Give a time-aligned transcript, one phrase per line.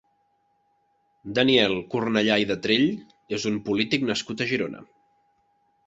[1.39, 2.89] Daniel Cornellà i Detrell
[3.39, 4.87] és un polític nascut a Girona.